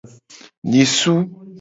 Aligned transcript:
Nyisu. 0.69 1.13